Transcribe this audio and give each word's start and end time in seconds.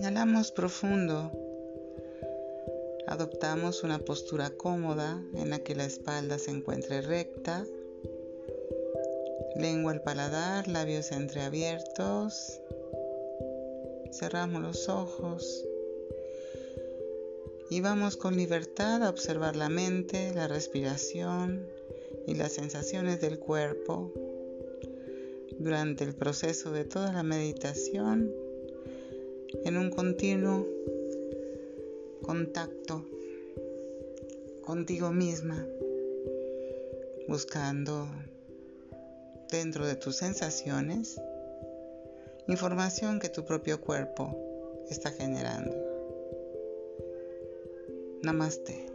Inhalamos 0.00 0.50
profundo. 0.50 1.30
Adoptamos 3.06 3.84
una 3.84 3.98
postura 3.98 4.48
cómoda 4.48 5.22
en 5.34 5.50
la 5.50 5.58
que 5.58 5.74
la 5.74 5.84
espalda 5.84 6.38
se 6.38 6.52
encuentre 6.52 7.02
recta. 7.02 7.66
Lengua 9.56 9.92
al 9.92 10.00
paladar, 10.00 10.68
labios 10.68 11.12
entreabiertos. 11.12 12.62
Cerramos 14.10 14.62
los 14.62 14.88
ojos 14.88 15.66
y 17.68 17.82
vamos 17.82 18.16
con 18.16 18.38
libertad 18.38 19.02
a 19.02 19.10
observar 19.10 19.54
la 19.54 19.68
mente, 19.68 20.32
la 20.34 20.48
respiración 20.48 21.68
y 22.26 22.36
las 22.36 22.54
sensaciones 22.54 23.20
del 23.20 23.38
cuerpo 23.38 24.10
durante 25.58 26.04
el 26.04 26.14
proceso 26.14 26.72
de 26.72 26.86
toda 26.86 27.12
la 27.12 27.22
meditación 27.22 28.32
en 29.70 29.76
un 29.76 29.90
continuo 29.90 30.66
contacto 32.22 33.06
contigo 34.62 35.12
misma, 35.12 35.64
buscando 37.28 38.08
dentro 39.48 39.86
de 39.86 39.94
tus 39.94 40.16
sensaciones 40.16 41.20
información 42.48 43.20
que 43.20 43.28
tu 43.28 43.44
propio 43.44 43.80
cuerpo 43.80 44.36
está 44.90 45.12
generando. 45.12 45.76
Namaste. 48.24 48.89